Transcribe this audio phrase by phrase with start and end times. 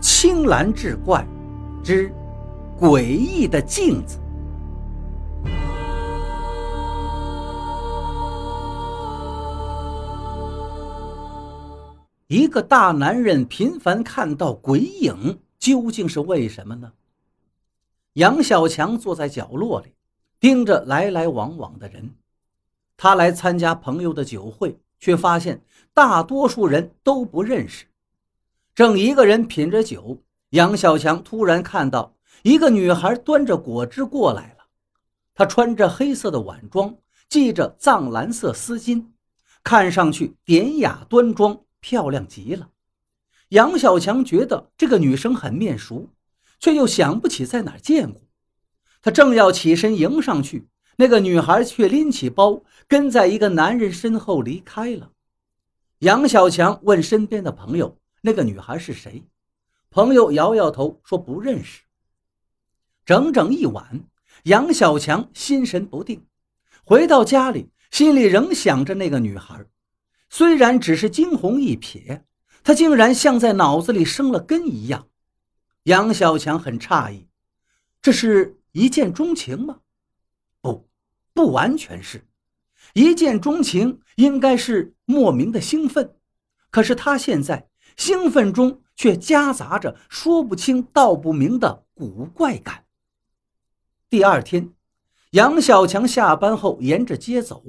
[0.00, 1.26] 青蓝志怪
[1.82, 2.12] 之
[2.78, 4.18] 诡异的镜子。
[12.28, 16.92] 一个大男人频繁看到鬼影，究竟是为什么呢？
[18.12, 19.94] 杨小强坐在角落里，
[20.38, 22.10] 盯着来来往往的人。
[22.96, 25.62] 他来参加朋友的酒会，却发现
[25.94, 27.86] 大多数人都不认识。
[28.78, 32.14] 正一个人品着酒，杨小强突然看到
[32.44, 34.66] 一个女孩端着果汁过来了。
[35.34, 36.94] 她穿着黑色的晚装，
[37.28, 39.06] 系着藏蓝色丝巾，
[39.64, 41.58] 看上去典雅端庄。
[41.80, 42.68] 漂亮极了，
[43.48, 46.10] 杨小强觉得这个女生很面熟，
[46.60, 48.22] 却又想不起在哪儿见过。
[49.02, 55.10] 他正要起身迎上去，那个女孩却拎起包，跟在一个男人身后离开了。
[55.98, 59.22] 杨小强问身边的朋友：“那个女孩是谁？”
[59.90, 61.82] 朋友摇摇头说：“不认识。”
[63.06, 64.04] 整整一晚，
[64.44, 66.26] 杨小强心神不定，
[66.84, 69.64] 回到家里，心里仍想着那个女孩。
[70.28, 72.22] 虽然只是惊鸿一瞥，
[72.62, 75.08] 他竟然像在脑子里生了根一样。
[75.84, 77.26] 杨小强很诧异，
[78.02, 79.80] 这是一见钟情吗？
[80.60, 80.86] 不，
[81.32, 82.26] 不完全是。
[82.92, 86.14] 一见钟情应该是莫名的兴奋，
[86.70, 92.84] 可是他现在兴奋中却夹杂着说不清道不明的古怪感。
[94.08, 94.72] 第二天，
[95.32, 97.62] 杨小强下班后沿着街走。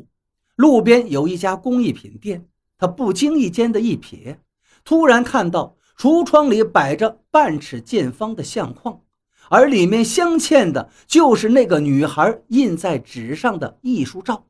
[0.56, 4.38] 路边有一家工艺品店，他不经意间的一瞥，
[4.84, 9.02] 突然看到橱窗里摆着半尺见方的相框，
[9.50, 14.46] 而里面镶嵌的就是那个女孩印在纸上的艺术照。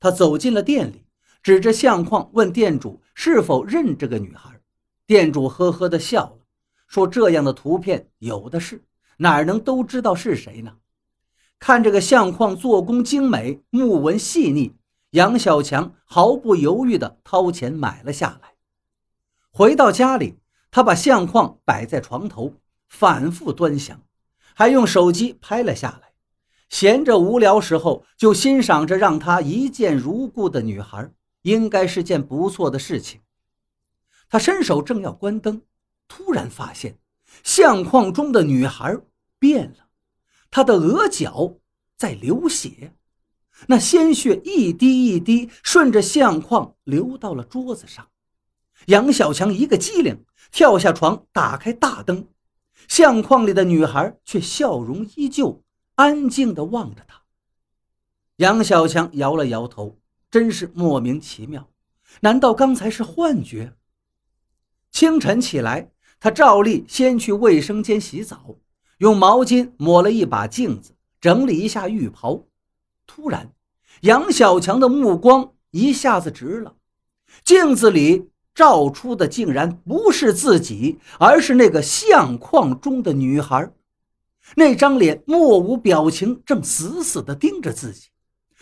[0.00, 1.04] 他走进了店里，
[1.42, 4.60] 指着相框问店主是否认这个女孩。
[5.06, 6.38] 店主呵呵地笑了，
[6.86, 8.84] 说：“这样的图片有的是，
[9.18, 10.76] 哪能都知道是谁呢？
[11.58, 14.74] 看这个相框做工精美，木纹细腻。”
[15.14, 18.54] 杨小强毫不犹豫地掏钱买了下来。
[19.52, 20.38] 回到家里，
[20.72, 22.54] 他把相框摆在床头，
[22.88, 24.02] 反复端详，
[24.54, 26.14] 还用手机拍了下来。
[26.68, 31.08] 闲着无聊时候，就欣赏着让他一见如故的女孩，
[31.42, 33.20] 应该是件不错的事情。
[34.34, 35.62] 他伸手正要关灯，
[36.08, 36.98] 突然发现
[37.44, 38.98] 相框中的女孩
[39.38, 39.86] 变了，
[40.50, 41.58] 她的额角
[41.96, 42.96] 在流血。
[43.68, 48.08] 那鲜血一滴一滴顺着相框流到了桌子上，
[48.86, 52.26] 杨小强一个机灵，跳下床，打开大灯，
[52.88, 55.62] 相框里的女孩却笑容依旧，
[55.94, 57.22] 安静地望着他。
[58.38, 61.70] 杨小强摇了摇头，真是莫名其妙，
[62.22, 63.76] 难道刚才是幻觉？
[64.94, 65.90] 清晨起来，
[66.20, 68.54] 他照例先去卫生间洗澡，
[68.98, 72.44] 用毛巾抹了一把镜子，整理一下浴袍。
[73.04, 73.52] 突然，
[74.02, 76.76] 杨小强的目光一下子直了，
[77.42, 83.72] 镜子里照出的竟然不是自己，而是那个相框中的女孩。
[84.54, 88.10] 那张脸莫无表情，正死死地盯着自己。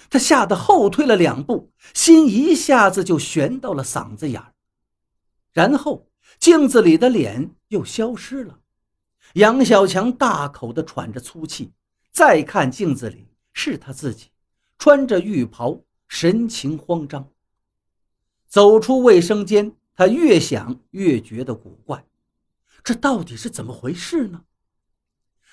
[0.09, 4.55] 他吓得后退了两步，心一下子就悬到了嗓子眼儿。
[5.53, 6.07] 然后，
[6.43, 8.59] 镜子里的脸又消失了。
[9.35, 11.73] 杨小强大口地喘着粗气，
[12.11, 14.27] 再看镜子里，是他自己。
[14.77, 17.29] 穿着浴袍，神情慌张。
[18.49, 22.05] 走出卫生间，他越想越觉得古怪，
[22.83, 24.43] 这到底是怎么回事呢？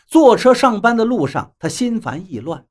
[0.08, 2.66] 坐车上班的路上，他心烦意乱。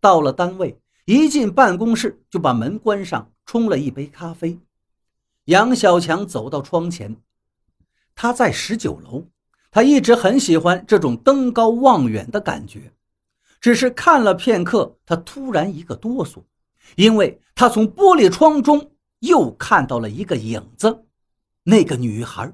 [0.00, 4.58] 到了单位，一进办公室就把门关上，冲了一杯咖啡。
[5.44, 7.14] 杨小强走到窗前，
[8.20, 9.28] 他在十九楼，
[9.70, 12.92] 他一直很喜欢这种登高望远的感觉。
[13.60, 16.42] 只是看了片刻，他突然一个哆嗦，
[16.96, 18.90] 因为他从玻璃窗中
[19.20, 21.04] 又看到了一个影子，
[21.62, 22.52] 那个女孩，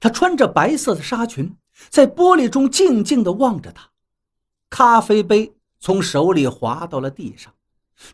[0.00, 1.54] 她穿着白色的纱裙，
[1.90, 3.90] 在玻璃中静静地望着他。
[4.70, 7.52] 咖啡杯从手里滑到了地上，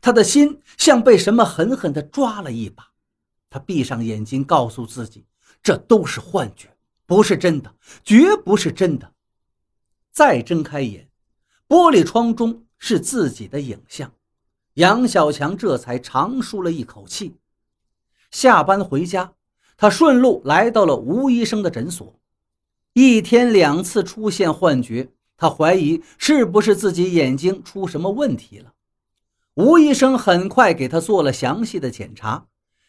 [0.00, 2.88] 他的心像被什么狠狠地抓了一把。
[3.48, 5.24] 他闭上眼睛，告诉自己，
[5.62, 6.68] 这都是幻觉，
[7.06, 7.74] 不是真的，
[8.04, 9.12] 绝不是真的。
[10.12, 11.08] 再睁开眼。
[11.68, 14.12] 玻璃窗中是自己的影像，
[14.74, 17.34] 杨小强这才长舒了一口气。
[18.30, 19.32] 下班回家，
[19.76, 22.14] 他顺路来到了吴医生的诊所。
[22.92, 28.72] 一天两次出现幻觉，他怀疑是不是自己眼睛出什么问题了。
[29.54, 32.46] 吴医生很快给他做了详细的检查，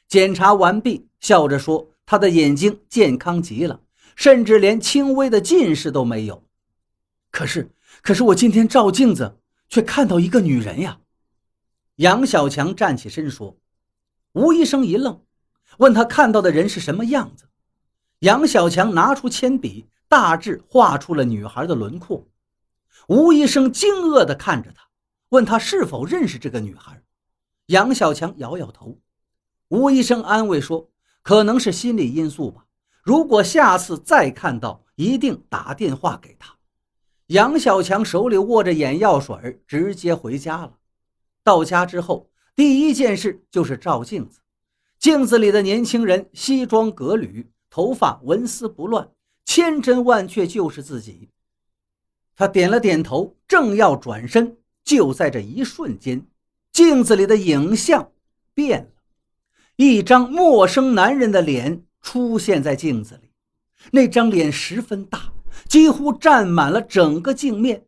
[0.08, 3.82] 检查完毕，笑着说：“他的眼睛健康极了，
[4.16, 6.42] 甚至连轻微的近视都没有。
[7.30, 7.70] 可是，
[8.02, 9.38] 可是我今天照镜子，
[9.68, 11.00] 却看到一个女人呀！
[11.98, 13.58] 杨小强站起身说。
[14.32, 15.22] 吴医生一愣，
[15.80, 17.50] 问他看到的人是什么样子。
[18.20, 22.26] 杨小强拿出铅笔，大致画出了女孩的轮廓。
[23.08, 24.88] 吴医生惊愕地看着他，
[25.30, 27.04] 问他是否认识这个女孩。
[27.66, 28.98] 杨小强摇摇头。
[29.68, 30.90] 吴医生安慰说
[31.28, 32.64] ：“可能是心理因素吧。
[33.04, 36.56] 如果下次再看到，一定打电话给他。”
[37.28, 40.78] 杨小强手里握着眼药水，直接回家了。
[41.44, 42.30] 到家之后。
[42.56, 44.40] 第一件事就是照镜子，
[44.98, 49.12] 镜子里的年轻人西装革履，头发纹丝不乱，
[49.46, 51.30] 千真万确就是自己。
[52.36, 56.26] 他点了点头，正要转身，就在这一瞬间，
[56.72, 58.12] 镜子里的影像
[58.56, 58.90] 变了，
[59.78, 63.30] 一张陌生男人的脸出现在镜子里。
[63.92, 65.32] 那张脸十分大，
[65.70, 67.86] 几乎占满了整个镜面。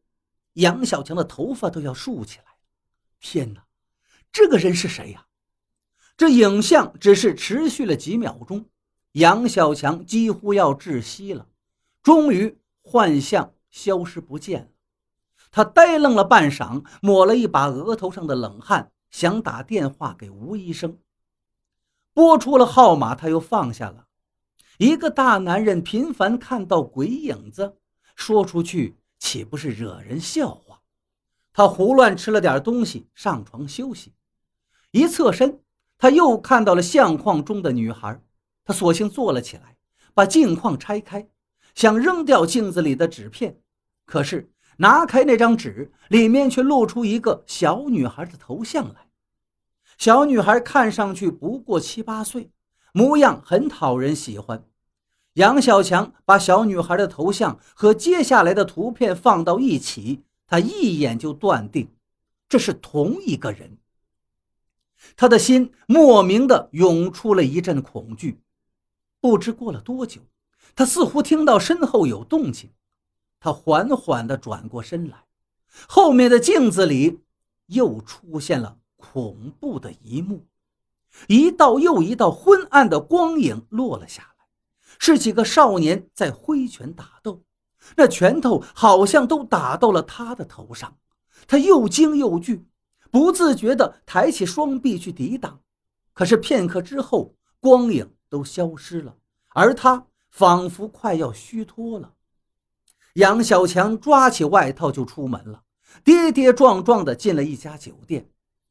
[0.53, 2.45] 杨小强的头发都要竖起来
[3.19, 3.63] 天哪！
[4.31, 5.25] 这个人是谁呀？
[6.15, 8.65] 这影像只是持续了几秒钟，
[9.13, 11.47] 杨小强几乎要窒息了。
[12.03, 14.67] 终于，幻象消失不见了。
[15.49, 20.95] 他呆愣了半晌，抹了一把额头上的冷汗，想打电话给吴医生。
[22.19, 24.07] 拨出了号码，他又放下了。
[24.77, 27.77] 一个大男人频繁看到鬼影子，
[28.13, 30.81] 说出去岂不是惹人笑话？
[31.53, 34.11] 他胡乱吃了点东西，上床休息。
[34.91, 35.61] 一侧身，
[35.97, 38.21] 他又看到了相框中的女孩。
[38.65, 39.77] 他索性坐了起来，
[40.13, 41.29] 把镜框拆开，
[41.73, 43.61] 想扔掉镜子里的纸片。
[44.05, 49.08] 可是拿开那张纸，里面却露出一个小女孩的头像来。
[49.99, 52.49] 小女孩看上去不过七八岁，
[52.93, 54.65] 模样很讨人喜欢。
[55.33, 61.89] 杨小强把小女孩的头像和接下来的图片放到一起，他一眼就断定，
[62.47, 63.77] 这是同一个人。
[65.17, 68.39] 他的心莫名的涌出了一阵恐惧。
[69.19, 70.21] 不知过了多久，
[70.75, 72.69] 他似乎听到身后有动静。
[73.41, 75.25] 他缓缓的转过身来，
[75.89, 77.19] 后面的镜子里
[77.65, 80.45] 又出现了恐怖的一幕：
[81.27, 84.45] 一道又一道昏暗的光影落了下来，
[84.99, 87.41] 是几个少年在挥拳打斗，
[87.95, 90.97] 那拳头好像都打到了他的头上。
[91.47, 92.65] 他又惊又惧。
[93.11, 95.59] 不自觉地抬起双臂去抵挡，
[96.13, 99.15] 可是片刻之后，光影都消失了，
[99.55, 102.13] 而他仿佛快要虚脱了。
[103.15, 105.63] 杨小强抓起外套就出门了，
[106.03, 108.29] 跌跌撞撞的进了一家酒店。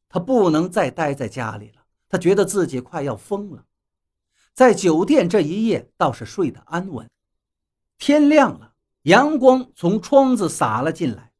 [0.09, 3.63] 他不能再待在家里了，他觉得自己快要疯了。
[4.53, 7.07] 在酒店这一夜倒是睡得安稳。
[7.97, 8.73] 天亮了，
[9.03, 11.31] 阳光从窗子洒了进来。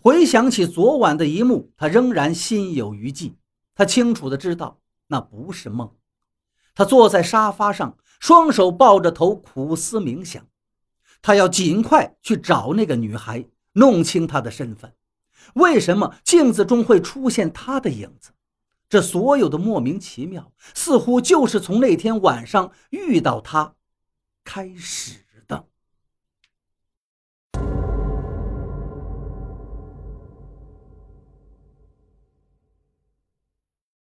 [0.00, 3.38] 回想起昨晚的一幕，他仍然心有余悸。
[3.74, 5.94] 他清楚的知道那不是梦。
[6.74, 10.46] 他坐在沙发上，双手抱着头，苦思冥想。
[11.22, 14.92] 他要尽快去找那个女孩，弄清她的身份。
[15.54, 18.30] 为什么镜子中会出现他的影子？
[18.88, 23.74] 这所有的莫名其妙，似乎就是从那天晚上遇到他
[24.44, 25.25] 开始。